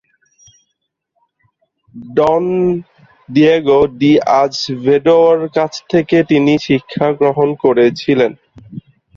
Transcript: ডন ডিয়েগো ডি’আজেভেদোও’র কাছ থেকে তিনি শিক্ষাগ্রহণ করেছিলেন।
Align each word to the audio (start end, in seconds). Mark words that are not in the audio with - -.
ডন 2.09 2.45
ডিয়েগো 3.29 3.79
ডি’আজেভেদোও’র 3.99 5.39
কাছ 5.57 5.73
থেকে 5.91 6.17
তিনি 6.31 6.53
শিক্ষাগ্রহণ 6.67 7.49
করেছিলেন। 7.63 8.31